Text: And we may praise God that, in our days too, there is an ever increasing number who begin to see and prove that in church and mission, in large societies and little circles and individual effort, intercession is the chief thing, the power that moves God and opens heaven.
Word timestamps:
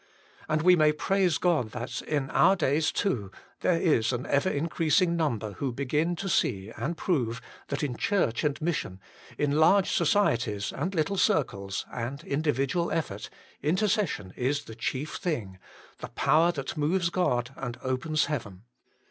And 0.49 0.63
we 0.63 0.75
may 0.75 0.91
praise 0.93 1.37
God 1.37 1.73
that, 1.73 2.01
in 2.01 2.31
our 2.31 2.55
days 2.55 2.91
too, 2.91 3.29
there 3.59 3.79
is 3.79 4.11
an 4.11 4.25
ever 4.25 4.49
increasing 4.49 5.15
number 5.15 5.51
who 5.51 5.71
begin 5.71 6.15
to 6.15 6.27
see 6.27 6.71
and 6.75 6.97
prove 6.97 7.39
that 7.67 7.83
in 7.83 7.95
church 7.95 8.43
and 8.43 8.59
mission, 8.59 8.99
in 9.37 9.51
large 9.59 9.91
societies 9.91 10.73
and 10.73 10.95
little 10.95 11.17
circles 11.17 11.85
and 11.93 12.23
individual 12.23 12.91
effort, 12.91 13.29
intercession 13.61 14.33
is 14.35 14.63
the 14.63 14.73
chief 14.73 15.17
thing, 15.17 15.59
the 15.99 16.07
power 16.07 16.51
that 16.51 16.75
moves 16.75 17.11
God 17.11 17.51
and 17.55 17.77
opens 17.83 18.25
heaven. 18.25 18.63